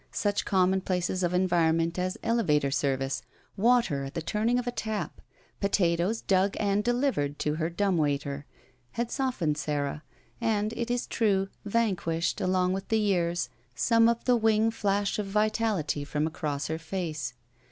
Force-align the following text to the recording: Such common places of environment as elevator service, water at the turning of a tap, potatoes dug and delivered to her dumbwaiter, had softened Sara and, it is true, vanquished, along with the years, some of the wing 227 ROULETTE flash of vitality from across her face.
Such 0.11 0.45
common 0.45 0.81
places 0.81 1.21
of 1.21 1.31
environment 1.31 1.99
as 1.99 2.17
elevator 2.23 2.71
service, 2.71 3.21
water 3.55 4.03
at 4.05 4.15
the 4.15 4.21
turning 4.23 4.57
of 4.57 4.65
a 4.65 4.71
tap, 4.71 5.21
potatoes 5.59 6.21
dug 6.21 6.57
and 6.59 6.83
delivered 6.83 7.37
to 7.37 7.53
her 7.57 7.69
dumbwaiter, 7.69 8.47
had 8.93 9.11
softened 9.11 9.59
Sara 9.59 10.01
and, 10.41 10.73
it 10.73 10.89
is 10.89 11.05
true, 11.05 11.49
vanquished, 11.65 12.41
along 12.41 12.73
with 12.73 12.87
the 12.87 12.97
years, 12.99 13.49
some 13.75 14.09
of 14.09 14.25
the 14.25 14.35
wing 14.35 14.71
227 14.71 14.71
ROULETTE 14.71 14.81
flash 15.07 15.19
of 15.19 15.25
vitality 15.27 16.03
from 16.03 16.25
across 16.25 16.65
her 16.65 16.79
face. 16.79 17.35